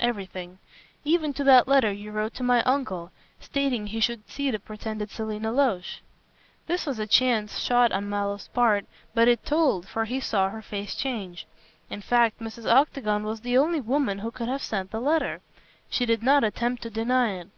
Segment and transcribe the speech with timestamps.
[0.00, 0.58] "Everything,
[1.02, 5.10] even to that letter you wrote to my uncle, stating he should see the pretended
[5.10, 6.02] Selina Loach."
[6.66, 10.60] This was a chance shot on Mallow's part, but it told, for he saw her
[10.60, 11.46] face change.
[11.88, 12.70] In fact, Mrs.
[12.70, 15.40] Octagon was the only woman who could have sent the letter.
[15.88, 17.48] She did not attempt to deny it.